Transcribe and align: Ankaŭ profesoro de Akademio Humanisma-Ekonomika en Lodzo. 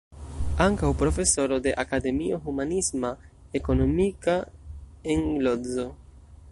Ankaŭ 0.63 0.87
profesoro 1.01 1.59
de 1.67 1.73
Akademio 1.83 2.39
Humanisma-Ekonomika 2.47 4.39
en 5.17 5.29
Lodzo. 5.49 5.89